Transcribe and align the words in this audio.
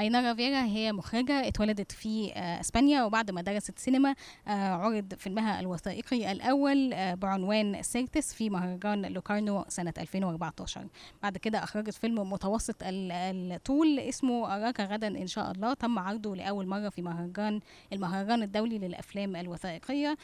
أينارا 0.00 0.34
فيرا 0.34 0.62
هي 0.64 0.92
مخرجة 0.92 1.48
اتولدت 1.48 1.92
في 1.92 2.32
آه، 2.34 2.60
إسبانيا 2.60 3.04
وبعد 3.04 3.30
ما 3.30 3.42
درست 3.42 3.78
سينما 3.78 4.14
آه، 4.48 4.50
عرض 4.50 5.14
فيلمها 5.14 5.60
الوثائقي 5.60 6.32
الأول 6.32 6.92
آه، 6.92 7.14
بعنوان 7.14 7.82
سيرتس 7.82 8.34
في 8.34 8.50
مهرجان 8.50 9.06
لوكارنو 9.06 9.64
سنة 9.68 9.94
2014 9.98 10.86
بعد 11.22 11.36
كده 11.38 11.62
أخرجت 11.64 11.94
فيلم 11.94 12.32
متوسط 12.32 12.76
ال- 12.82 13.12
الطول 13.52 13.98
اسمه 13.98 14.56
أراك 14.56 14.80
غدا 14.80 15.06
إن 15.08 15.26
شاء 15.26 15.50
الله. 15.52 15.74
تم 15.74 15.98
عرضه 15.98 16.36
لأول 16.36 16.66
مرة 16.66 16.88
في 16.88 17.02
مهرجان 17.02 17.60
المهرجان 17.92 18.42
الدولي 18.42 18.78
للأفلام 18.78 19.36
الوثائقية 19.36 20.16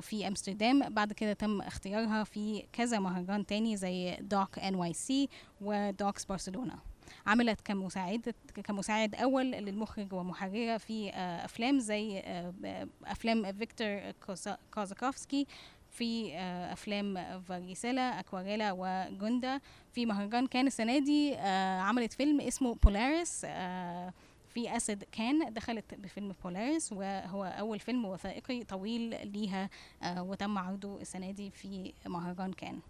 في 0.00 0.28
أمستردام. 0.28 0.94
بعد 0.94 1.12
كده 1.12 1.32
تم 1.32 1.60
اختيارها 1.60 2.24
في 2.24 2.64
كذا 2.72 2.98
مهرجان 2.98 3.46
تاني 3.46 3.76
زي 3.76 4.16
دوك 4.20 4.58
سي 4.92 5.28
ودوكس 5.60 6.24
برشلونة 6.24 6.93
عملت 7.26 7.60
كمساعدة 7.60 8.34
كمساعد 8.64 9.14
أول 9.14 9.44
للمخرج 9.50 10.12
ومحررة 10.12 10.76
في 10.76 11.10
آه، 11.10 11.44
أفلام 11.44 11.78
زي 11.78 12.18
آه، 12.18 12.54
أفلام 13.06 13.52
فيكتور 13.52 14.10
كوزا- 14.26 14.58
كوزاكوفسكي 14.74 15.46
في 15.90 16.34
آه، 16.34 16.72
أفلام 16.72 17.40
فاريسيلا 17.40 18.20
أكواريلا 18.20 18.72
وجوندا 18.78 19.60
في 19.92 20.06
مهرجان 20.06 20.46
كان 20.46 20.66
السنة 20.66 20.98
دي 20.98 21.34
عملت 21.80 22.12
فيلم 22.12 22.40
اسمه 22.40 22.74
بولاريس 22.74 23.46
في 24.54 24.76
أسد 24.76 25.04
كان 25.12 25.52
دخلت 25.52 25.94
بفيلم 25.94 26.34
بولاريس 26.44 26.92
وهو 26.92 27.44
أول 27.44 27.78
فيلم 27.80 28.04
وثائقي 28.04 28.64
طويل 28.64 29.28
ليها 29.32 29.70
وتم 30.18 30.58
عرضه 30.58 31.00
السنة 31.00 31.30
دي 31.30 31.50
في 31.50 31.92
مهرجان 32.06 32.52
كان. 32.52 32.80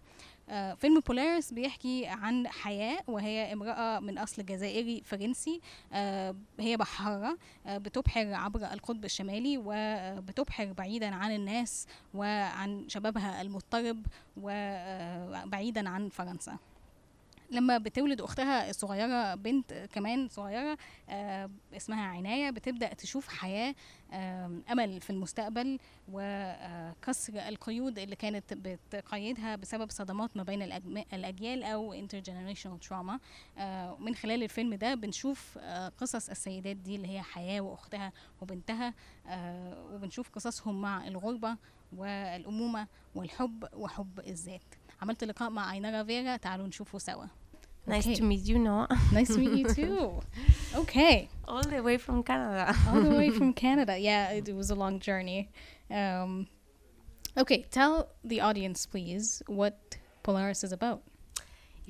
فيلم 0.47 0.99
بولاريس 0.99 1.53
بيحكي 1.53 2.07
عن 2.07 2.47
حياة 2.47 2.99
وهي 3.07 3.53
امرأة 3.53 3.99
من 3.99 4.17
أصل 4.17 4.45
جزائري 4.45 5.01
فرنسي 5.05 5.61
آه، 5.93 6.35
هي 6.59 6.77
بحارة 6.77 7.37
آه، 7.65 7.77
بتبحر 7.77 8.33
عبر 8.33 8.59
القطب 8.73 9.05
الشمالي 9.05 9.61
وبتبحر 9.65 10.73
بعيدا 10.73 11.15
عن 11.15 11.35
الناس 11.35 11.87
وعن 12.13 12.89
شبابها 12.89 13.41
المضطرب 13.41 14.05
وبعيدا 14.37 15.89
عن 15.89 16.09
فرنسا. 16.09 16.57
لما 17.51 17.77
بتولد 17.77 18.21
أختها 18.21 18.69
الصغيره 18.69 19.35
بنت 19.35 19.73
كمان 19.73 20.27
صغيرة 20.29 20.77
آه 21.09 21.49
اسمها 21.77 22.03
عناية 22.05 22.49
بتبدأ 22.49 22.93
تشوف 22.93 23.27
حياة 23.27 23.75
آه 24.13 24.51
أمل 24.71 25.01
في 25.01 25.09
المستقبل 25.09 25.79
وكسر 26.11 27.33
القيود 27.47 27.99
اللي 27.99 28.15
كانت 28.15 28.53
بتقيدها 28.53 29.55
بسبب 29.55 29.91
صدمات 29.91 30.37
ما 30.37 30.43
بين 30.43 30.61
الأجيال 31.13 31.63
أو 31.63 32.05
intergenerational 32.07 32.87
trauma. 32.89 33.19
آه 33.57 33.97
من 33.99 34.15
خلال 34.15 34.43
الفيلم 34.43 34.73
ده 34.75 34.95
بنشوف 34.95 35.57
آه 35.61 35.89
قصص 35.89 36.29
السيدات 36.29 36.75
دي 36.75 36.95
اللي 36.95 37.07
هي 37.07 37.21
حياة 37.21 37.61
وأختها 37.61 38.11
وبنتها 38.41 38.93
آه 39.27 39.85
وبنشوف 39.93 40.29
قصصهم 40.29 40.81
مع 40.81 41.07
الغربة 41.07 41.57
والأمومة 41.97 42.87
والحب 43.15 43.67
وحب 43.73 44.19
الذات. 44.19 44.61
عملت 45.02 45.24
لقاء 45.24 45.50
مع 45.50 45.72
اينارا 45.72 46.04
فيرا 46.04 46.36
تعالوا 46.36 46.66
نشوفه 46.66 46.98
سوا 46.98 47.24
Nice 47.88 48.06
Okay. 48.06 48.14
to 48.16 48.22
meet 48.22 48.44
you, 48.50 48.58
Noah. 48.58 48.88
Nice 49.18 49.28
to 49.34 49.38
meet 49.38 49.54
you 49.60 49.66
too. 49.80 50.20
Okay. 50.82 51.16
All 51.48 51.62
the 51.74 51.82
way 51.88 51.96
from 52.06 52.22
Canada. 52.30 52.66
All 52.88 53.00
the 53.08 53.14
way 53.20 53.30
from 53.38 53.48
Canada. 53.64 53.94
Yeah, 54.08 54.32
it 54.38 54.46
was 54.60 54.68
a 54.70 54.74
long 54.82 54.94
journey. 55.08 55.40
Um, 56.00 56.30
okay, 57.42 57.60
tell 57.78 57.94
the 58.32 58.38
audience, 58.48 58.80
please, 58.94 59.42
what 59.60 59.76
Polaris 60.22 60.62
is 60.66 60.72
about. 60.78 61.00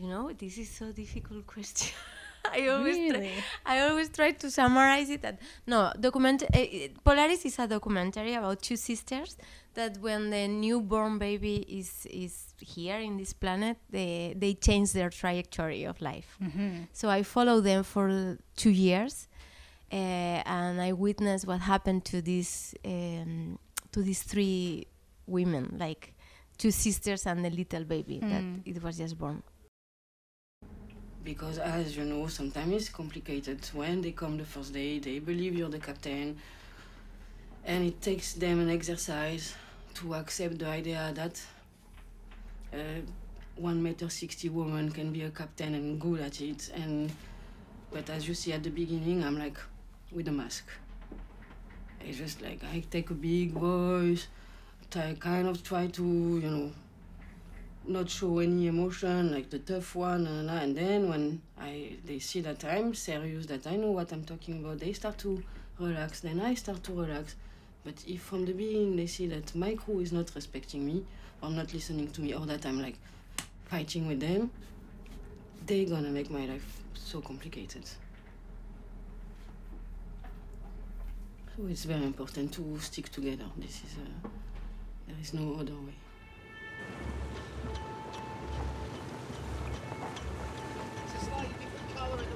You 0.00 0.06
know, 0.12 0.24
this 0.42 0.54
is 0.62 0.68
so 0.80 0.86
difficult 1.02 1.42
question. 1.54 1.92
I 2.53 2.67
always 2.67 3.11
try, 3.13 3.31
I 3.65 3.79
always 3.81 4.09
try 4.09 4.31
to 4.31 4.49
summarize 4.51 5.09
it. 5.09 5.21
That 5.21 5.39
no 5.67 5.91
document. 5.99 6.43
Uh, 6.43 6.59
Polaris 7.03 7.45
is 7.45 7.59
a 7.59 7.67
documentary 7.67 8.33
about 8.35 8.61
two 8.61 8.75
sisters 8.77 9.37
that 9.73 9.97
when 9.99 10.29
the 10.29 10.47
newborn 10.47 11.17
baby 11.17 11.57
is 11.67 12.05
is 12.09 12.53
here 12.59 12.97
in 12.99 13.17
this 13.17 13.33
planet, 13.33 13.77
they 13.89 14.33
they 14.37 14.53
change 14.53 14.91
their 14.93 15.09
trajectory 15.09 15.83
of 15.85 15.99
life. 16.01 16.37
So 16.93 17.09
I 17.09 17.23
follow 17.23 17.61
them 17.61 17.83
for 17.83 18.37
two 18.55 18.71
years, 18.71 19.27
uh, 19.91 19.95
and 19.95 20.81
I 20.81 20.93
witness 20.93 21.45
what 21.45 21.59
happened 21.61 22.05
to 22.05 22.21
these 22.21 22.73
um, 22.85 23.57
to 23.91 24.01
these 24.01 24.23
three 24.23 24.87
women, 25.27 25.75
like 25.79 26.13
two 26.57 26.71
sisters 26.71 27.25
and 27.25 27.45
a 27.45 27.49
little 27.49 27.83
baby 27.83 28.19
that 28.19 28.43
Mm. 28.43 28.61
it 28.65 28.81
was 28.83 28.97
just 28.97 29.17
born. 29.17 29.43
Because 31.25 31.57
as 31.57 31.97
you 31.97 32.05
know 32.05 32.27
sometimes 32.27 32.73
it's 32.73 32.89
complicated. 32.89 33.59
When 33.73 34.01
they 34.01 34.11
come 34.11 34.37
the 34.37 34.45
first 34.45 34.73
day 34.73 34.99
they 34.99 35.19
believe 35.19 35.55
you're 35.57 35.69
the 35.69 35.79
captain. 35.79 36.37
And 37.65 37.83
it 37.83 37.99
takes 37.99 38.33
them 38.33 38.59
an 38.59 38.69
exercise 38.69 39.55
to 39.95 40.13
accept 40.13 40.59
the 40.59 40.67
idea 40.67 41.11
that 41.15 41.41
uh, 42.71 43.01
one 43.55 43.81
meter 43.81 44.07
60 44.07 44.49
woman 44.49 44.91
can 44.91 45.11
be 45.11 45.23
a 45.23 45.31
captain 45.31 45.73
and 45.73 45.99
good 45.99 46.21
at 46.21 46.39
it. 46.41 46.71
And 46.75 47.11
but 47.91 48.07
as 48.11 48.27
you 48.27 48.35
see 48.35 48.53
at 48.53 48.61
the 48.61 48.69
beginning 48.69 49.23
i'm 49.23 49.39
like 49.39 49.57
with 50.11 50.27
a 50.27 50.31
mask. 50.31 50.65
It's 52.07 52.19
just 52.19 52.41
like 52.43 52.63
i 52.71 52.83
take 52.91 53.09
a 53.09 53.15
big 53.15 53.51
voice. 53.51 54.27
I 54.95 55.13
kind 55.19 55.47
of 55.47 55.61
try 55.61 55.87
to 55.87 56.03
you 56.03 56.49
know 56.49 56.71
not 57.87 58.09
show 58.09 58.39
any 58.39 58.67
emotion 58.67 59.31
like 59.31 59.49
the 59.49 59.59
tough 59.59 59.95
one 59.95 60.25
and, 60.27 60.49
and 60.49 60.75
then 60.75 61.09
when 61.09 61.41
I 61.59 61.97
they 62.05 62.19
see 62.19 62.41
that 62.41 62.63
I'm 62.63 62.93
serious 62.93 63.45
that 63.47 63.67
I 63.67 63.75
know 63.75 63.91
what 63.91 64.11
I'm 64.11 64.23
talking 64.23 64.63
about 64.63 64.79
they 64.79 64.93
start 64.93 65.17
to 65.19 65.43
relax 65.79 66.21
then 66.21 66.39
I 66.39 66.53
start 66.55 66.83
to 66.83 66.93
relax. 66.93 67.35
But 67.83 67.95
if 68.07 68.21
from 68.21 68.45
the 68.45 68.53
beginning 68.53 68.95
they 68.95 69.07
see 69.07 69.27
that 69.27 69.53
my 69.55 69.75
crew 69.75 69.99
is 69.99 70.11
not 70.11 70.31
respecting 70.35 70.85
me 70.85 71.05
or 71.41 71.49
not 71.49 71.73
listening 71.73 72.09
to 72.11 72.21
me 72.21 72.33
or 72.33 72.45
that 72.45 72.65
I'm 72.65 72.81
like 72.81 72.97
fighting 73.65 74.07
with 74.07 74.19
them 74.19 74.51
they're 75.65 75.85
gonna 75.85 76.09
make 76.09 76.29
my 76.29 76.45
life 76.45 76.79
so 76.93 77.21
complicated. 77.21 77.83
So 81.55 81.65
it's 81.69 81.85
very 81.85 82.03
important 82.03 82.53
to 82.53 82.79
stick 82.79 83.09
together. 83.09 83.45
This 83.57 83.81
is 83.83 83.95
uh, 83.97 84.27
there 85.07 85.15
is 85.21 85.33
no 85.33 85.55
other 85.59 85.73
way 85.73 85.93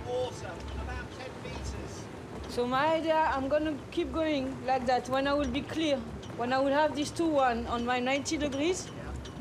water, 0.10 0.52
about 0.84 1.08
10 1.18 1.28
metres. 1.44 2.04
So 2.50 2.66
my 2.66 2.96
idea, 2.96 3.16
I'm 3.16 3.48
gonna 3.48 3.76
keep 3.92 4.12
going 4.12 4.56
like 4.66 4.86
that. 4.88 5.08
When 5.10 5.28
I 5.28 5.34
will 5.34 5.48
be 5.48 5.62
clear, 5.62 5.98
when 6.38 6.52
I 6.54 6.60
will 6.60 6.74
have 6.74 6.96
these 6.96 7.12
two 7.12 7.28
one 7.28 7.68
on 7.68 7.86
my 7.86 8.00
90 8.00 8.38
degrees, 8.38 8.88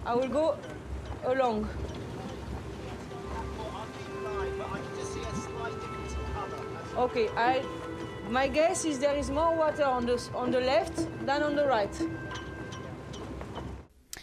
I 0.04 0.14
will 0.14 0.28
go 0.28 0.56
along. 1.24 1.68
Well, 3.58 3.70
I'll 3.74 3.86
keep 3.86 4.08
an 4.18 4.26
eye, 4.26 4.50
but 4.58 4.66
I 4.66 4.78
can 4.78 4.96
just 4.98 5.12
see 5.14 5.20
a 5.20 5.34
slight 5.34 5.74
difference 5.80 6.12
in 6.12 6.20
colour. 6.34 6.64
That's 6.74 6.94
Okay, 6.96 7.28
I. 7.36 7.62
My 8.30 8.46
guess 8.46 8.84
is 8.84 8.98
there 8.98 9.16
is 9.16 9.30
more 9.30 9.56
water 9.56 9.84
on 9.84 10.04
the 10.04 10.20
on 10.34 10.50
the 10.50 10.60
left 10.60 10.96
than 11.24 11.42
on 11.42 11.56
the 11.56 11.64
right. 11.66 11.94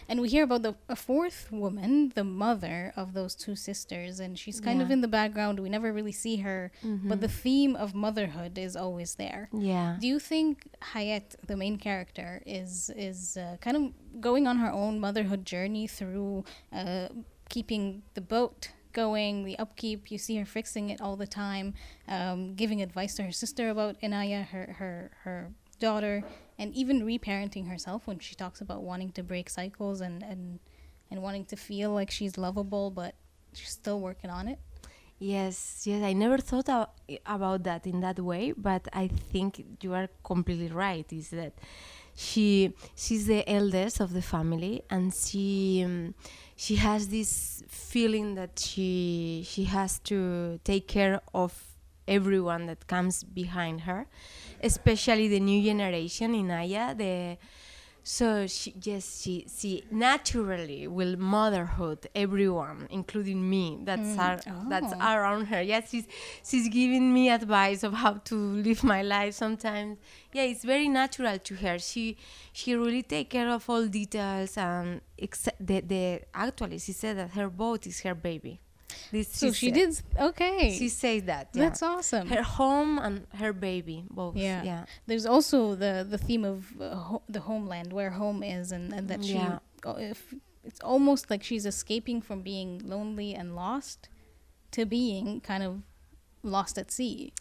And 0.08 0.22
we 0.22 0.30
hear 0.30 0.44
about 0.44 0.62
the 0.62 0.76
a 0.88 0.96
fourth 0.96 1.52
woman, 1.52 2.12
the 2.16 2.24
mother 2.24 2.94
of 2.96 3.14
those 3.14 3.34
two 3.36 3.56
sisters, 3.56 4.20
and 4.20 4.38
she's 4.38 4.60
kind 4.62 4.82
of 4.82 4.92
in 4.92 5.02
the 5.02 5.08
background. 5.08 5.60
We 5.60 5.70
never 5.70 5.92
really 5.92 6.12
see 6.12 6.38
her, 6.38 6.72
but 7.10 7.22
the 7.22 7.28
theme 7.28 7.76
of 7.76 7.94
motherhood 7.96 8.58
is 8.58 8.76
always 8.76 9.16
there. 9.16 9.50
Yeah. 9.52 9.98
Do 10.00 10.08
you 10.08 10.20
think 10.20 10.68
Hayat, 10.94 11.36
the 11.48 11.58
main 11.58 11.78
character, 11.78 12.42
is 12.46 12.92
is 12.96 13.38
uh, 13.38 13.58
kind 13.62 13.78
of 13.78 14.22
going 14.22 14.46
on 14.48 14.58
her 14.58 14.72
own 14.72 15.00
motherhood 15.00 15.44
journey 15.46 15.88
through 15.88 16.44
uh, 16.72 17.08
keeping 17.50 18.04
the 18.14 18.22
boat 18.22 18.70
going, 18.94 19.44
the 19.44 19.58
upkeep? 19.58 20.12
You 20.12 20.18
see 20.18 20.38
her 20.38 20.46
fixing 20.46 20.90
it 20.90 21.02
all 21.02 21.16
the 21.16 21.28
time, 21.28 21.74
um, 22.08 22.54
giving 22.56 22.82
advice 22.82 23.16
to 23.16 23.24
her 23.24 23.32
sister 23.32 23.70
about 23.70 24.00
Inaya, 24.02 24.48
her 24.50 24.76
her 24.80 25.12
her 25.24 25.52
daughter, 25.80 26.24
and 26.58 26.74
even 26.74 27.02
reparenting 27.02 27.68
herself 27.68 28.08
when 28.08 28.20
she 28.20 28.36
talks 28.36 28.62
about 28.62 28.84
wanting 28.84 29.12
to 29.12 29.24
break 29.24 29.50
cycles 29.50 30.02
and 30.02 30.24
and 30.24 30.60
and 31.12 31.22
wanting 31.22 31.46
to 31.46 31.56
feel 31.56 31.92
like 31.92 32.12
she's 32.12 32.38
lovable, 32.38 32.92
but 32.92 33.16
she's 33.54 33.70
still 33.70 34.00
working 34.00 34.30
on 34.30 34.48
it. 34.48 34.60
Yes, 35.20 35.84
yes. 35.86 36.04
I 36.04 36.14
never 36.14 36.38
thought 36.38 36.68
about 37.26 37.64
that 37.64 37.88
in 37.88 38.02
that 38.02 38.20
way, 38.20 38.52
but 38.52 38.88
I 38.92 39.08
think 39.08 39.64
you 39.82 39.94
are 39.94 40.10
completely 40.24 40.68
right. 40.68 41.06
Is 41.12 41.30
that 41.30 41.54
she 42.16 42.74
she's 42.96 43.26
the 43.26 43.50
eldest 43.50 44.02
of 44.02 44.12
the 44.14 44.22
family, 44.22 44.84
and 44.90 45.14
she 45.14 45.84
um, 45.86 46.16
she 46.56 46.76
has 46.76 47.08
this 47.08 47.64
feeling 47.68 48.36
that 48.36 48.60
she 48.60 49.46
she 49.48 49.66
has 49.66 50.00
to 50.00 50.60
take 50.64 50.88
care 50.88 51.22
of 51.34 51.75
everyone 52.08 52.66
that 52.68 52.88
comes 52.88 53.24
behind 53.24 53.82
her, 53.82 54.08
especially 54.62 55.28
the 55.28 55.40
new 55.40 55.64
generation 55.64 56.34
Inaya, 56.34 56.98
the 56.98 57.38
So 58.08 58.46
she 58.46 58.72
yes 58.84 59.22
she 59.24 59.48
she 59.50 59.84
naturally 59.90 60.88
will 60.88 61.18
motherhood 61.18 62.06
everyone, 62.14 62.88
including 62.92 63.50
me. 63.50 63.80
That's 63.84 64.10
mm. 64.16 64.70
that's 64.70 64.94
Oh. 64.94 65.00
around 65.02 65.46
her. 65.48 65.62
Yes, 65.64 65.90
she's 65.90 66.06
she's 66.44 66.70
giving 66.70 67.12
me 67.12 67.30
advice 67.32 67.82
of 67.82 67.94
how 67.94 68.14
to 68.30 68.36
live 68.36 68.84
my 68.84 69.02
life. 69.02 69.34
Sometimes, 69.34 69.98
yeah, 70.34 70.44
it's 70.44 70.64
very 70.64 70.88
natural 70.88 71.40
to 71.40 71.56
her. 71.56 71.80
She 71.80 72.18
she 72.54 72.76
really 72.76 73.02
take 73.02 73.32
care 73.32 73.50
of 73.50 73.68
all 73.70 73.88
details 73.88 74.56
and 74.56 75.02
except 75.18 75.66
the 75.66 75.82
the 75.82 76.22
actually 76.34 76.78
she 76.78 76.94
said 76.94 77.18
that 77.18 77.32
her 77.32 77.50
boat 77.50 77.88
is 77.88 78.02
her 78.02 78.14
baby. 78.14 78.60
This 79.12 79.28
So 79.30 79.52
she 79.52 79.68
said. 79.68 79.74
did. 79.76 80.02
Okay. 80.30 80.76
She 80.78 80.90
says 80.90 81.24
that. 81.24 81.50
Yeah. 81.54 81.64
That's 81.64 81.82
awesome. 81.84 82.28
Her 82.28 82.44
home 82.44 82.98
and 83.00 83.26
her 83.36 83.54
baby 83.54 84.06
both. 84.10 84.36
Yeah. 84.36 84.64
yeah. 84.64 84.86
There's 85.08 85.26
also 85.26 85.76
the 85.76 86.06
the 86.10 86.18
theme 86.18 86.44
of 86.46 86.58
uh, 86.80 86.96
ho- 86.96 87.24
the 87.30 87.42
homeland, 87.42 87.94
where 87.94 88.12
home 88.12 88.42
is, 88.44 88.72
and, 88.72 88.94
and 88.94 89.08
that 89.10 89.24
she, 89.24 89.34
Yeah. 89.36 89.60
oh, 89.86 89.98
if 89.98 90.34
it's 90.64 90.82
almost 90.82 91.30
like 91.30 91.44
she's 91.44 91.66
escaping 91.66 92.22
from 92.22 92.42
being 92.42 92.82
lonely 92.84 93.34
and 93.36 93.56
lost 93.56 94.10
to 94.72 94.86
being 94.86 95.42
kind 95.42 95.64
of 95.64 95.74
lost 96.44 96.78
at 96.78 96.92
sea. 96.92 97.32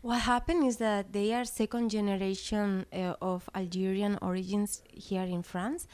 What 0.00 0.22
happened 0.22 0.64
is 0.66 0.78
that 0.78 1.12
they 1.12 1.32
are 1.32 1.44
second 1.44 1.90
generation 1.90 2.86
uh, 2.92 3.14
of 3.22 3.48
Algerian 3.54 4.18
origins 4.20 4.82
here 4.90 5.22
in 5.22 5.42
France, 5.44 5.86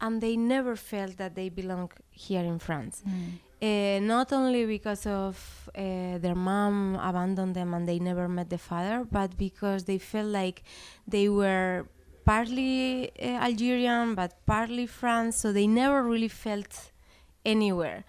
and 0.00 0.20
they 0.20 0.36
never 0.36 0.74
felt 0.74 1.18
that 1.18 1.36
they 1.36 1.48
belong 1.50 1.90
here 2.10 2.42
in 2.52 2.58
France. 2.58 3.04
Uh, 3.62 3.98
not 4.00 4.32
only 4.32 4.66
because 4.66 5.06
of 5.06 5.70
uh, 5.74 6.18
their 6.18 6.34
mom 6.34 6.96
abandoned 6.96 7.54
them 7.54 7.72
and 7.72 7.88
they 7.88 7.98
never 7.98 8.28
met 8.28 8.50
the 8.50 8.58
father, 8.58 9.06
but 9.10 9.36
because 9.38 9.84
they 9.84 9.96
felt 9.96 10.26
like 10.26 10.62
they 11.08 11.28
were 11.28 11.86
partly 12.24 13.10
uh, 13.20 13.46
Algerian 13.46 14.14
but 14.14 14.34
partly 14.44 14.86
France, 14.86 15.36
so 15.36 15.52
they 15.52 15.66
never 15.66 16.02
really 16.02 16.28
felt 16.28 16.92
anywhere. 17.44 18.04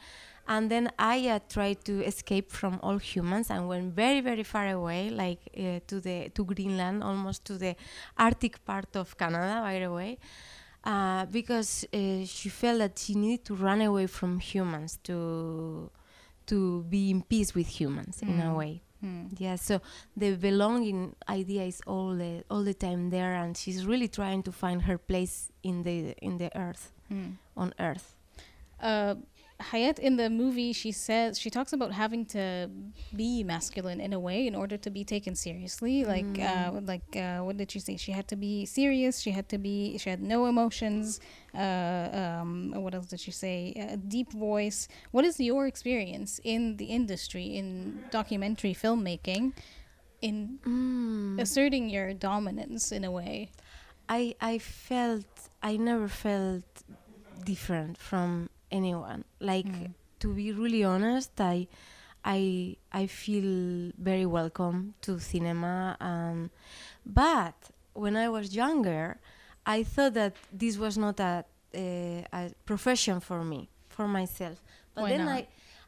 And 0.47 0.69
then 0.69 0.92
Aya 1.00 1.39
tried 1.50 1.83
to 1.86 2.03
escape 2.06 2.51
from 2.51 2.80
all 2.83 2.98
humans 2.98 3.50
and 3.50 3.68
went 3.68 3.94
very, 3.95 4.21
very 4.21 4.44
far 4.44 4.68
away, 4.69 5.09
like 5.09 5.41
to 5.88 6.00
the 6.00 6.30
to 6.36 6.45
Greenland, 6.45 7.01
almost 7.03 7.45
to 7.45 7.57
the 7.57 7.75
Arctic 8.15 8.63
part 8.63 8.95
of 8.95 9.18
Canada, 9.18 9.62
by 9.62 9.80
the 9.80 9.91
way, 9.91 10.19
uh, 10.86 11.26
because 11.26 11.86
uh, 11.94 12.26
she 12.26 12.50
felt 12.50 12.80
that 12.80 12.98
she 13.00 13.16
needed 13.16 13.44
to 13.46 13.56
run 13.56 13.82
away 13.82 14.08
from 14.08 14.40
humans 14.40 15.00
to 15.04 15.90
to 16.48 16.84
be 16.84 17.10
in 17.10 17.24
peace 17.24 17.56
with 17.56 17.68
humans 17.68 18.22
in 18.22 18.40
a 18.40 18.54
way. 18.54 18.82
Yeah, 19.38 19.56
so 19.58 19.82
the 20.18 20.36
belonging 20.36 21.16
idea 21.30 21.64
is 21.64 21.82
all 21.86 22.16
the 22.16 22.44
all 22.50 22.64
the 22.64 22.74
time 22.74 23.10
there, 23.12 23.34
and 23.36 23.56
she's 23.58 23.86
really 23.86 24.08
trying 24.08 24.42
to 24.44 24.52
find 24.52 24.82
her 24.84 24.98
place 24.98 25.52
in 25.62 25.84
the 25.84 26.14
in 26.22 26.38
the 26.38 26.50
earth, 26.58 26.92
on 27.56 27.74
Earth. 27.80 28.16
Uh, 28.82 29.16
Hayat 29.60 30.00
in 30.00 30.18
the 30.18 30.30
movie, 30.30 30.74
she 30.74 30.92
says 30.92 31.40
she 31.40 31.50
talks 31.50 31.72
about 31.72 31.94
having 31.94 32.25
to 32.28 32.69
be 33.16 33.42
masculine 33.44 34.02
in 34.02 34.12
a 34.12 34.19
way 34.19 34.46
in 34.48 34.54
order 34.54 34.75
to 34.75 34.90
be 34.90 35.06
taken 35.06 35.34
seriously. 35.34 36.04
Like, 36.04 36.40
uh, 36.40 36.72
like 36.84 37.16
uh, 37.16 37.40
what 37.40 37.56
did 37.56 37.72
she 37.72 37.80
say? 37.80 37.96
She 37.96 38.12
had 38.12 38.28
to 38.28 38.36
be 38.36 38.66
serious. 38.66 39.22
She 39.22 39.31
had 39.31 39.48
to 39.50 39.57
be. 39.57 39.98
She 39.98 40.10
had 40.10 40.22
no 40.22 40.48
emotions. 40.48 41.22
Uh, 41.54 42.10
um, 42.42 42.74
what 42.75 42.94
else 42.94 43.07
did 43.07 43.22
she 43.22 43.31
say? 43.31 43.74
A 43.94 43.96
deep 43.96 44.34
voice. 44.34 44.90
What 45.12 45.24
is 45.24 45.40
your 45.40 45.68
experience 45.68 46.42
in 46.44 46.75
the 46.75 46.86
industry 46.86 47.56
in 47.56 48.04
documentary 48.12 48.74
filmmaking, 48.74 49.54
in 50.22 50.60
asserting 51.40 51.90
your 51.90 52.13
dominance 52.13 52.92
in 52.92 53.06
a 53.06 53.12
way? 53.12 53.51
I 54.10 54.36
I 54.42 54.58
felt 54.60 55.25
I 55.63 55.78
never 55.78 56.10
felt 56.10 56.66
different 57.46 57.98
from 57.98 58.50
anyone. 58.75 59.24
Like 59.39 59.66
mm. 59.68 59.94
to 60.19 60.27
be 60.33 60.51
really 60.51 60.83
honest, 60.83 61.31
I 61.39 61.68
I 62.24 62.42
I 62.92 63.07
feel 63.07 63.92
very 63.98 64.25
welcome 64.25 64.94
to 65.01 65.19
cinema 65.19 65.98
and 66.00 66.50
but 67.06 67.56
when 67.94 68.16
I 68.16 68.27
was 68.30 68.56
younger, 68.56 69.18
I 69.66 69.83
thought 69.83 70.13
that 70.16 70.36
this 70.51 70.77
was 70.77 70.98
not 70.98 71.19
a 71.19 71.45
a, 71.74 72.25
a 72.31 72.51
profession 72.66 73.19
for 73.19 73.44
me, 73.44 73.69
for 73.89 74.07
myself. 74.07 74.62
But 74.94 75.01
Why 75.04 75.10
then 75.10 75.25
not? 75.25 75.33
I 75.33 75.48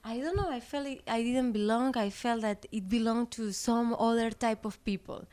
I 0.10 0.20
don't 0.20 0.38
know. 0.38 0.50
I 0.50 0.62
felt 0.62 0.88
it, 0.88 1.02
I 1.06 1.22
didn't 1.22 1.52
belong. 1.52 1.98
I 1.98 2.10
felt 2.10 2.42
that 2.42 2.66
it 2.72 2.88
belonged 2.88 3.32
to 3.32 3.52
some 3.52 3.94
other 4.00 4.32
type 4.32 4.64
of 4.64 4.82
people. 4.86 5.26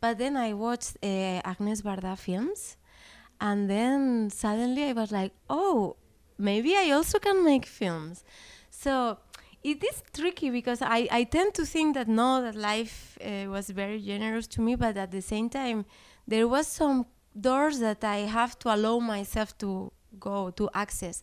But 0.00 0.18
then 0.18 0.36
I 0.36 0.52
watched 0.52 0.98
uh, 1.02 1.42
Agnès 1.42 1.82
Varda 1.82 2.16
films, 2.16 2.76
and 3.40 3.68
then 3.68 4.30
suddenly 4.30 4.84
I 4.84 4.92
was 4.92 5.10
like, 5.10 5.32
oh, 5.48 5.96
maybe 6.40 6.74
I 6.76 6.90
also 6.90 7.18
can 7.18 7.44
make 7.44 7.66
films. 7.66 8.24
So 8.70 9.18
it 9.62 9.84
is 9.84 10.02
tricky 10.12 10.50
because 10.50 10.80
I, 10.82 11.06
I 11.10 11.24
tend 11.24 11.54
to 11.54 11.64
think 11.66 11.94
that 11.94 12.08
no, 12.08 12.42
that 12.42 12.54
life 12.54 13.18
uh, 13.24 13.50
was 13.50 13.70
very 13.70 14.00
generous 14.00 14.46
to 14.48 14.60
me, 14.60 14.74
but 14.74 14.96
at 14.96 15.10
the 15.10 15.22
same 15.22 15.48
time, 15.50 15.84
there 16.26 16.48
was 16.48 16.66
some 16.66 17.06
doors 17.38 17.78
that 17.80 18.02
I 18.02 18.18
have 18.38 18.58
to 18.60 18.74
allow 18.74 18.98
myself 18.98 19.56
to 19.58 19.92
go 20.18 20.50
to 20.50 20.68
access. 20.74 21.22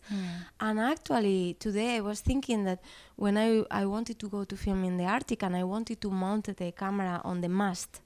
And 0.59 0.79
actually, 0.79 1.55
today 1.59 1.97
I 1.97 2.01
was 2.01 2.21
thinking 2.21 2.63
that 2.65 2.79
when 3.15 3.37
I, 3.37 3.63
I 3.71 3.85
wanted 3.85 4.17
to 4.19 4.29
go 4.29 4.43
to 4.45 4.55
film 4.55 4.83
in 4.83 4.97
the 4.97 5.05
Arctic 5.05 5.43
and 5.43 5.55
I 5.55 5.63
wanted 5.63 5.99
to 6.01 6.09
mount 6.09 6.55
the 6.55 6.71
camera 6.71 7.21
on 7.23 7.41
the 7.41 7.49
mast, 7.49 8.01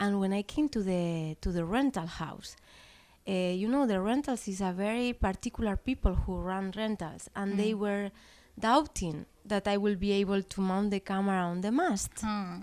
and 0.00 0.18
when 0.18 0.32
I 0.32 0.42
came 0.42 0.68
to 0.70 0.82
the 0.82 1.36
to 1.40 1.52
the 1.52 1.64
rental 1.64 2.06
house, 2.06 2.56
uh, 3.28 3.32
you 3.32 3.68
know, 3.68 3.86
the 3.86 4.00
rentals 4.00 4.48
is 4.48 4.60
a 4.60 4.72
very 4.72 5.12
particular 5.12 5.76
people 5.76 6.14
who 6.14 6.38
run 6.38 6.72
rentals, 6.76 7.28
and 7.36 7.58
they 7.58 7.72
mm. 7.72 7.78
were 7.78 8.10
doubting 8.58 9.26
that 9.44 9.68
I 9.68 9.76
will 9.76 9.96
be 9.96 10.12
able 10.12 10.42
to 10.42 10.60
mount 10.60 10.90
the 10.90 11.00
camera 11.00 11.42
on 11.42 11.60
the 11.60 11.70
mast. 11.70 12.10
Hmm. 12.20 12.60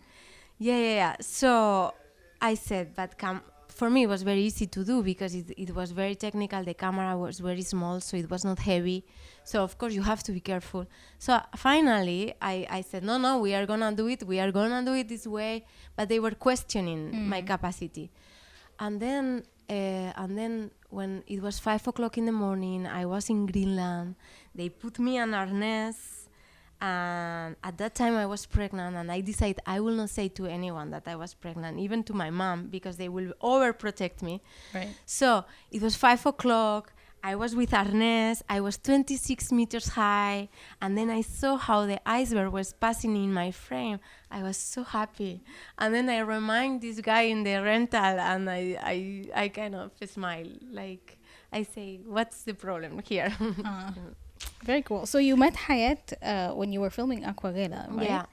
Yeah, 0.57 0.77
yeah, 0.77 0.95
yeah. 0.95 1.15
So 1.21 1.93
I 2.41 2.55
said, 2.55 2.95
but 2.95 3.17
come. 3.17 3.41
For 3.67 3.89
me, 3.89 4.03
it 4.03 4.07
was 4.07 4.23
very 4.23 4.41
easy 4.41 4.67
to 4.67 4.85
do 4.85 5.03
because 5.03 5.35
it, 5.35 5.51
it 5.57 5.75
was 5.75 5.91
very 5.91 6.15
technical. 6.15 6.63
The 6.63 6.73
camera 6.73 7.17
was 7.17 7.39
very 7.39 7.61
small, 7.61 7.99
so 7.99 8.15
it 8.15 8.29
was 8.29 8.45
not 8.45 8.59
heavy. 8.59 9.03
So 9.43 9.63
of 9.63 9.77
course 9.77 9.93
you 9.93 10.01
have 10.01 10.23
to 10.23 10.31
be 10.31 10.39
careful. 10.39 10.85
So 11.19 11.41
finally, 11.57 12.33
I, 12.41 12.65
I 12.69 12.81
said, 12.81 13.03
no, 13.03 13.17
no, 13.17 13.39
we 13.39 13.53
are 13.53 13.65
gonna 13.65 13.91
do 13.91 14.07
it. 14.07 14.23
We 14.23 14.39
are 14.39 14.51
gonna 14.53 14.81
do 14.85 14.93
it 14.93 15.09
this 15.09 15.27
way. 15.27 15.65
But 15.97 16.07
they 16.07 16.21
were 16.21 16.31
questioning 16.31 17.27
my 17.27 17.41
mm. 17.41 17.47
capacity. 17.47 18.11
And 18.79 19.01
then, 19.01 19.43
uh, 19.69 20.11
and 20.15 20.37
then 20.37 20.71
when 20.89 21.23
it 21.27 21.41
was 21.41 21.59
five 21.59 21.85
o'clock 21.87 22.17
in 22.17 22.25
the 22.25 22.31
morning, 22.31 22.87
I 22.87 23.05
was 23.05 23.29
in 23.29 23.45
Greenland. 23.45 24.15
They 24.53 24.69
put 24.69 24.99
me 24.99 25.19
on 25.19 25.33
harness, 25.33 26.29
and 26.79 27.55
at 27.63 27.77
that 27.77 27.95
time 27.95 28.15
I 28.15 28.25
was 28.25 28.45
pregnant, 28.45 28.95
and 28.95 29.11
I 29.11 29.21
decided 29.21 29.59
I 29.65 29.79
will 29.79 29.95
not 29.95 30.09
say 30.09 30.27
to 30.29 30.45
anyone 30.45 30.91
that 30.91 31.07
I 31.07 31.15
was 31.15 31.33
pregnant, 31.33 31.79
even 31.79 32.03
to 32.03 32.13
my 32.13 32.29
mom, 32.29 32.67
because 32.67 32.97
they 32.97 33.09
will 33.09 33.33
overprotect 33.41 34.21
me. 34.21 34.41
Right. 34.73 34.89
So 35.05 35.45
it 35.71 35.81
was 35.81 35.95
five 35.95 36.25
o'clock. 36.25 36.93
I 37.25 37.33
was 37.33 37.55
with 37.55 37.71
Arnés. 37.71 38.43
I 38.47 38.61
was 38.61 38.77
26 38.77 39.51
meters 39.51 39.87
high, 39.87 40.47
and 40.79 40.95
then 40.95 41.09
I 41.09 41.21
saw 41.21 41.57
how 41.57 41.87
the 41.87 41.99
iceberg 42.07 42.51
was 42.51 42.71
passing 42.73 43.15
in 43.15 43.33
my 43.33 43.49
frame. 43.49 43.99
I 44.29 44.43
was 44.43 44.57
so 44.57 44.83
happy, 44.83 45.41
and 45.79 45.91
then 45.91 46.07
I 46.07 46.19
remind 46.19 46.81
this 46.81 47.01
guy 47.01 47.23
in 47.33 47.41
the 47.41 47.55
rental, 47.63 48.19
and 48.31 48.47
I, 48.47 48.77
I, 48.79 49.25
I 49.43 49.47
kind 49.47 49.73
of 49.73 49.89
smile, 50.05 50.45
like 50.71 51.17
I 51.51 51.63
say, 51.63 51.99
"What's 52.05 52.43
the 52.43 52.53
problem 52.53 53.01
here?" 53.03 53.33
Very 54.63 54.83
cool. 54.83 55.07
So 55.07 55.17
you 55.17 55.35
met 55.35 55.55
Hayat 55.55 56.13
uh, 56.21 56.53
when 56.53 56.71
you 56.71 56.79
were 56.79 56.91
filming 56.91 57.23
Aquarela, 57.23 57.89
right? 57.89 58.05
Yeah. 58.05 58.25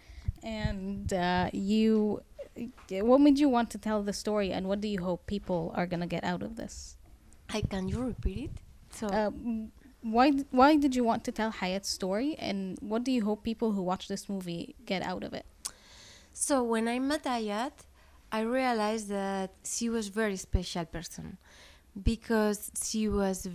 And 0.43 1.11
uh, 1.15 1.49
you, 1.55 2.21
what 2.91 3.23
made 3.23 3.39
you 3.39 3.49
want 3.49 3.71
to 3.71 3.79
tell 3.79 4.03
the 4.03 4.13
story, 4.13 4.53
and 4.53 4.69
what 4.69 4.83
do 4.83 4.89
you 4.89 5.01
hope 5.01 5.27
people 5.27 5.73
are 5.75 5.87
gonna 5.87 6.07
get 6.07 6.25
out 6.25 6.43
of 6.43 6.57
this? 6.57 6.99
I, 7.49 7.63
can 7.63 7.89
you 7.89 7.99
repeat 8.03 8.51
it? 8.51 8.61
So 8.93 9.07
Uh, 9.09 9.31
why 10.03 10.31
why 10.51 10.77
did 10.77 10.95
you 10.97 11.05
want 11.05 11.25
to 11.25 11.33
tell 11.33 11.53
Hayat's 11.53 11.89
story, 11.89 12.35
and 12.39 12.79
what 12.81 13.05
do 13.05 13.13
you 13.13 13.25
hope 13.25 13.43
people 13.45 13.73
who 13.73 13.83
watch 13.83 14.09
this 14.09 14.29
movie 14.29 14.75
get 14.85 15.03
out 15.03 15.23
of 15.25 15.33
it? 15.35 15.47
So 16.33 16.63
when 16.63 16.89
I 16.89 16.99
met 16.99 17.25
Hayat, 17.25 17.73
I 18.33 18.41
realized 18.41 19.09
that 19.09 19.51
she 19.65 19.89
was 19.89 20.09
a 20.09 20.13
very 20.13 20.37
special 20.37 20.85
person 20.87 21.39
because 22.03 22.71
she 22.83 23.09
was 23.09 23.49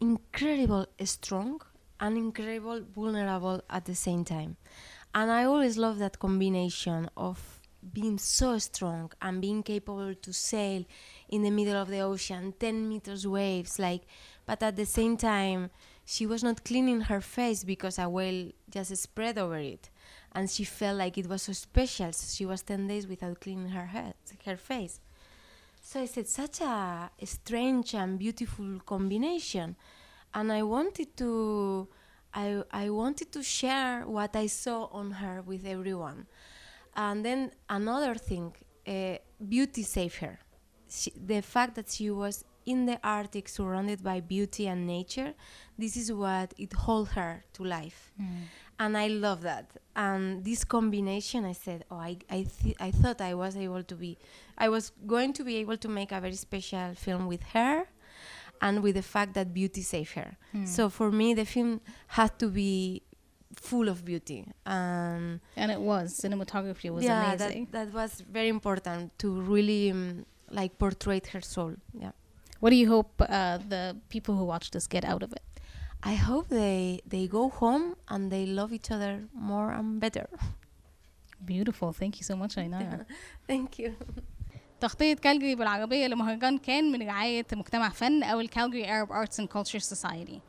incredible 0.00 0.86
strong 1.04 1.60
and 2.00 2.16
incredible 2.16 2.80
vulnerable 2.94 3.62
at 3.70 3.84
the 3.84 3.94
same 3.94 4.24
time. 4.24 4.56
And 5.14 5.30
I 5.30 5.44
always 5.44 5.76
love 5.78 5.98
that 5.98 6.18
combination 6.18 7.08
of 7.16 7.60
being 7.92 8.18
so 8.18 8.58
strong 8.58 9.12
and 9.22 9.40
being 9.40 9.62
capable 9.62 10.14
to 10.14 10.32
sail 10.32 10.84
in 11.28 11.42
the 11.42 11.50
middle 11.50 11.76
of 11.76 11.88
the 11.88 12.00
ocean 12.00 12.54
10 12.58 12.88
meters 12.88 13.26
waves 13.26 13.78
like 13.78 14.02
but 14.46 14.62
at 14.62 14.76
the 14.76 14.86
same 14.86 15.16
time 15.16 15.70
she 16.04 16.26
was 16.26 16.42
not 16.42 16.64
cleaning 16.64 17.02
her 17.02 17.20
face 17.20 17.64
because 17.64 17.98
a 17.98 18.08
whale 18.08 18.50
just 18.70 18.96
spread 18.96 19.38
over 19.38 19.56
it. 19.56 19.90
And 20.32 20.50
she 20.50 20.64
felt 20.64 20.98
like 20.98 21.16
it 21.16 21.28
was 21.28 21.42
so 21.42 21.52
special 21.52 22.12
so 22.12 22.26
she 22.28 22.44
was 22.44 22.62
10 22.62 22.88
days 22.88 23.06
without 23.06 23.40
cleaning 23.40 23.70
her 23.70 23.86
head 23.86 24.14
her 24.44 24.56
face. 24.56 25.00
So 25.86 26.00
I 26.00 26.06
said, 26.06 26.26
such 26.26 26.62
a 26.62 27.10
strange 27.24 27.94
and 27.94 28.18
beautiful 28.18 28.80
combination, 28.86 29.76
and 30.32 30.50
I 30.50 30.62
wanted 30.62 31.14
to, 31.18 31.88
I 32.32 32.62
I 32.70 32.88
wanted 32.88 33.30
to 33.32 33.42
share 33.42 34.06
what 34.06 34.34
I 34.34 34.46
saw 34.46 34.86
on 34.86 35.10
her 35.10 35.42
with 35.42 35.66
everyone, 35.66 36.26
and 36.96 37.22
then 37.22 37.50
another 37.68 38.14
thing, 38.14 38.54
uh, 38.88 39.18
beauty 39.46 39.82
saved 39.82 40.16
her. 40.16 40.38
She, 40.88 41.12
the 41.14 41.42
fact 41.42 41.74
that 41.74 41.90
she 41.90 42.10
was 42.10 42.44
in 42.66 42.86
the 42.86 42.98
Arctic, 43.02 43.48
surrounded 43.48 44.02
by 44.02 44.20
beauty 44.20 44.66
and 44.66 44.86
nature, 44.86 45.34
this 45.78 45.96
is 45.96 46.12
what 46.12 46.54
it 46.58 46.72
holds 46.72 47.10
her 47.12 47.44
to 47.54 47.64
life 47.64 48.12
and 48.78 48.96
I 48.96 49.08
love 49.08 49.42
that. 49.42 49.70
And 49.96 50.44
this 50.44 50.64
combination, 50.64 51.44
I 51.44 51.52
said, 51.52 51.84
oh, 51.90 51.96
I 51.96 52.18
I, 52.30 52.46
th- 52.62 52.76
I 52.80 52.90
thought 52.90 53.20
I 53.20 53.34
was 53.34 53.56
able 53.56 53.82
to 53.82 53.94
be, 53.94 54.18
I 54.58 54.68
was 54.68 54.92
going 55.06 55.32
to 55.34 55.44
be 55.44 55.56
able 55.56 55.76
to 55.78 55.88
make 55.88 56.10
a 56.12 56.20
very 56.20 56.34
special 56.34 56.94
film 56.94 57.26
with 57.26 57.42
her, 57.52 57.86
and 58.60 58.82
with 58.82 58.94
the 58.96 59.02
fact 59.02 59.34
that 59.34 59.52
beauty 59.52 59.82
saved 59.82 60.12
her. 60.14 60.36
So 60.64 60.88
for 60.88 61.10
me, 61.10 61.34
the 61.34 61.44
film 61.44 61.80
had 62.08 62.38
to 62.38 62.48
be 62.48 63.02
full 63.56 63.88
of 63.88 64.04
beauty. 64.04 64.46
Um, 64.66 65.40
And 65.56 65.70
it 65.70 65.80
was. 65.80 66.18
Cinematography 66.20 66.90
was 66.90 67.04
yeah, 67.04 67.34
amazing. 67.34 67.68
that 67.72 67.86
that 67.86 67.94
was 67.94 68.20
very 68.20 68.48
important 68.48 69.16
to 69.18 69.40
really 69.40 69.90
um, 69.90 70.24
like 70.50 70.78
portray 70.78 71.20
her 71.32 71.40
soul. 71.40 71.74
Yeah. 71.92 72.12
what 72.63 72.69
do 72.73 72.75
you 72.83 72.89
hope 72.95 73.11
uh, 73.21 73.57
the 73.73 73.83
people 74.13 74.33
who 74.39 74.45
watch 74.53 74.67
this 74.71 74.85
get 74.95 75.03
out 75.13 75.23
of 75.27 75.31
it? 75.39 75.43
I 76.03 76.15
hope 76.29 76.45
they 76.61 77.01
they 77.13 77.23
go 77.27 77.43
home 77.61 77.85
and 78.13 78.21
they 78.33 78.45
love 78.59 78.71
each 78.77 78.89
other 78.95 79.13
more 79.51 79.69
and 79.77 79.89
better. 80.05 80.27
Beautiful. 81.53 81.93
Thank 81.93 82.13
you 82.19 82.23
so 82.31 82.35
much, 82.35 82.53
Ainara. 82.55 83.05
Thank 83.47 83.79
you. 83.79 83.91
تغطية 84.79 85.13
كالجري 85.13 85.55
بالعربية 85.55 86.07
لمهرجان 86.07 86.57
كان 86.57 86.91
من 86.91 87.07
رعاية 87.07 87.45
مجتمع 87.53 87.89
فن 87.89 88.23
أو 88.23 88.39
الكالجري 88.39 88.85
Arab 88.85 89.09
Arts 89.09 89.39
and 89.39 89.47
Culture 89.49 89.79
Society 89.95 90.39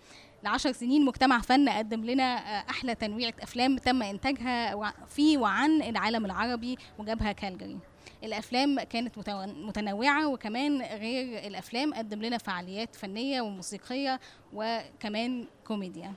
لعشر 0.45 0.73
سنين 0.73 1.05
مجتمع 1.05 1.41
فن 1.41 1.69
قدم 1.69 2.05
لنا 2.05 2.23
آه، 2.25 2.71
أحلى 2.71 2.95
تنويعة 2.95 3.35
أفلام 3.41 3.77
تم 3.79 4.03
إنتاجها 4.03 4.75
وع- 4.75 4.95
في 5.09 5.37
وعن 5.37 5.83
العالم 5.83 6.25
العربي 6.25 6.79
وجابها 6.99 7.33
كالجري 7.33 7.79
الأفلام 8.24 8.80
كانت 8.80 9.18
متنوعة 9.40 10.28
وكمان 10.28 10.82
غير 10.82 11.48
الأفلام 11.48 11.94
قدم 11.94 12.22
لنا 12.22 12.38
فعاليات 12.38 12.96
فنية 12.96 13.42
وموسيقية 13.42 14.20
وكمان 14.54 15.48
كوميديا. 15.68 16.14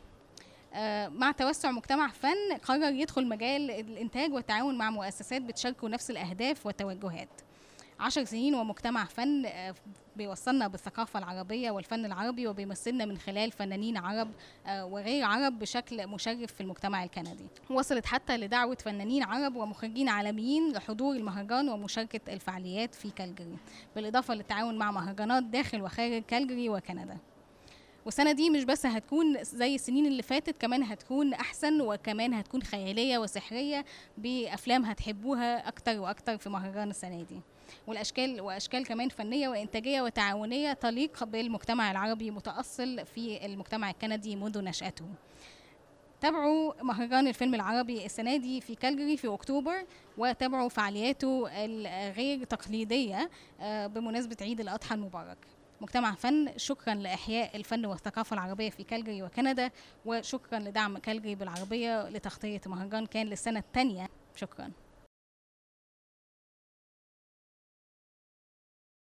آه، 0.75 1.09
مع 1.09 1.33
توسع 1.33 1.71
مجتمع 1.71 2.09
فن 2.09 2.57
قرر 2.63 2.93
يدخل 2.93 3.29
مجال 3.29 3.71
الإنتاج 3.71 4.33
والتعاون 4.33 4.79
مع 4.79 4.91
مؤسسات 4.91 5.43
بتشاركوا 5.43 5.89
نفس 5.89 6.11
الأهداف 6.11 6.67
والتوجهات. 6.67 7.29
عشر 8.01 8.25
سنين 8.25 8.55
ومجتمع 8.55 9.05
فن 9.05 9.47
آه، 9.47 9.75
بيوصلنا 10.17 10.69
بالثقافة 10.69 11.19
العربية 11.19 11.71
والفن 11.71 12.05
العربي 12.05 12.47
وبيمثلنا 12.47 13.05
من 13.05 13.19
خلال 13.19 13.51
فنانين 13.53 13.97
عرب 13.97 14.31
آه، 14.67 14.85
وغير 14.85 15.25
عرب 15.25 15.59
بشكل 15.59 16.07
مشرف 16.07 16.53
في 16.53 16.61
المجتمع 16.61 17.05
الكندي. 17.05 17.47
وصلت 17.71 18.07
حتى 18.07 18.37
لدعوة 18.37 18.75
فنانين 18.75 19.23
عرب 19.23 19.57
ومخرجين 19.57 20.09
عالميين 20.09 20.73
لحضور 20.73 21.17
المهرجان 21.17 21.69
ومشاركة 21.69 22.33
الفعاليات 22.33 22.95
في 22.95 23.11
كالجري 23.11 23.57
بالإضافة 23.97 24.35
للتعاون 24.35 24.79
مع 24.79 24.91
مهرجانات 24.91 25.43
داخل 25.43 25.83
وخارج 25.83 26.23
كالجري 26.23 26.69
وكندا. 26.69 27.19
والسنة 28.07 28.33
دي 28.33 28.51
مش 28.51 28.65
بس 28.65 28.87
هتكون 28.87 29.45
زي 29.45 29.75
السنين 29.75 30.07
اللي 30.07 30.23
فاتت 30.23 30.61
كمان 30.61 30.83
هتكون 30.83 31.35
أحسن 31.35 31.81
وكمان 31.81 32.35
هتكون 32.35 32.63
خيالية 32.63 33.19
وسحرية 33.19 33.85
بأفلام 34.19 34.85
هتحبوها 34.85 35.69
أكتر 35.69 36.01
وأكتر 36.01 36.39
في 36.39 36.49
مهرجان 36.51 36.91
السنة 36.91 37.23
دي. 37.23 37.41
والأشكال 37.87 38.41
وأشكال 38.41 38.87
كمان 38.87 39.09
فنية 39.09 39.49
وإنتاجية 39.49 40.03
وتعاونية 40.03 40.73
تليق 40.73 41.25
بالمجتمع 41.25 41.91
العربي 41.91 42.31
متأصل 42.31 43.07
في 43.07 43.47
المجتمع 43.47 43.91
الكندي 43.91 44.37
منذ 44.37 44.65
نشأته. 44.65 45.05
تابعوا 46.21 46.73
مهرجان 46.83 47.29
الفيلم 47.29 47.55
العربي 47.55 48.07
السنة 48.07 48.37
دي 48.37 48.61
في 48.61 48.75
كالجري 48.75 49.17
في 49.17 49.29
أكتوبر 49.29 49.87
وتابعوا 50.19 50.69
فعالياته 50.69 51.49
الغير 51.65 52.45
تقليدية 52.45 53.31
آه، 53.61 53.87
بمناسبة 53.87 54.37
عيد 54.41 54.61
الأضحى 54.61 54.95
المبارك. 54.95 55.39
مجتمع 55.81 56.15
فن 56.15 56.49
شكرا 56.57 56.95
لإحياء 56.95 57.57
الفن 57.57 57.87
والثقافة 57.87 58.35
العربية 58.35 58.71
في 58.71 58.83
كالجري 58.83 59.23
وكندا 59.23 59.71
وشكرا 60.07 60.59
لدعم 60.59 60.99
كالجري 60.99 61.35
بالعربية 61.35 62.09
لتغطية 62.09 62.61
مهرجان 62.67 63.07
كان 63.07 63.27
للسنة 63.27 63.59
الثانية. 63.59 64.09
شكرا. 64.37 64.71